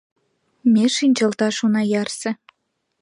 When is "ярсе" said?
2.01-2.31